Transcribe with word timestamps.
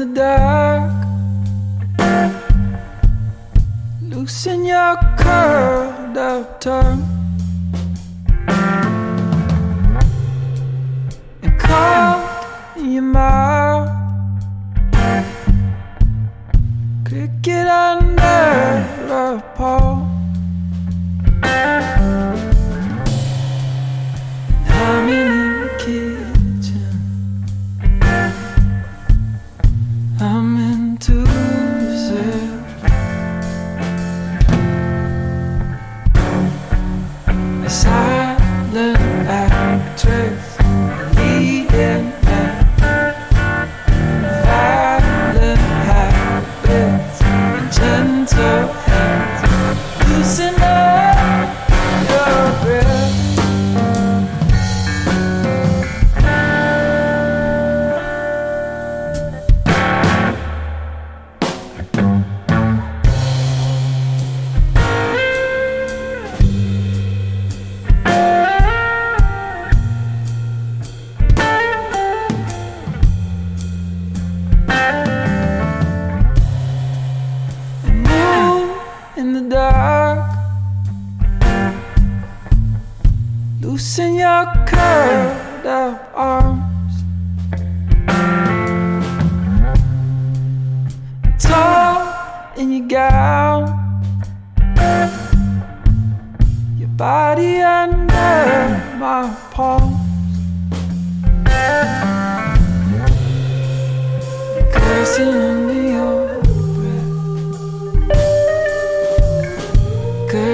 in 0.00 0.14
the 0.14 0.20
dark. 0.20 0.92
Loosen 4.02 4.64
your 4.64 4.96
curled 5.16 6.16
up 6.16 6.60
tongue. 6.60 7.17
dark. 79.58 80.38
Loosen 83.60 84.14
your 84.14 84.46
curled 84.70 85.66
up 85.66 86.12
arms. 86.14 86.94
Tall 91.42 92.06
in 92.56 92.68
your 92.72 92.86
gown. 92.86 93.62
Your 96.78 96.92
body 96.96 97.60
under 97.60 98.38
my 99.00 99.34
palm. 99.50 99.97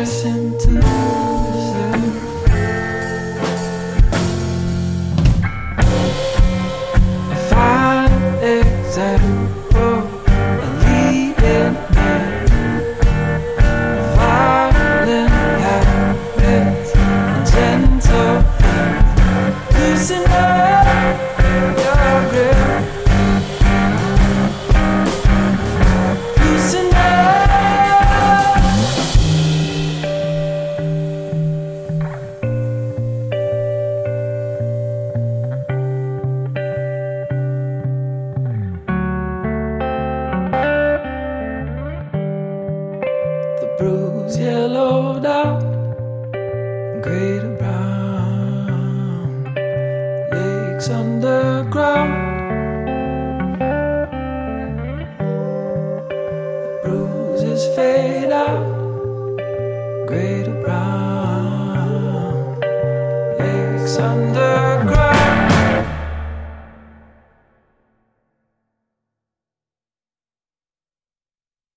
Listen 0.00 0.56
to 0.60 0.89
great 60.20 60.44
brown 60.62 62.60
lakes 63.38 63.96
under. 63.96 64.69